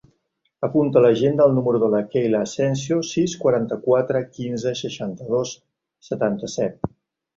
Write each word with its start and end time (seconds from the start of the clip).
Apunta 0.67 0.97
a 1.01 1.01
l'agenda 1.05 1.45
el 1.49 1.53
número 1.57 1.81
de 1.83 1.89
la 1.95 1.99
Keyla 2.15 2.41
Asensio: 2.49 2.97
sis, 3.09 3.37
quaranta-quatre, 3.43 4.23
quinze, 4.39 4.75
seixanta-dos, 4.81 5.53
setanta-set. 6.09 6.95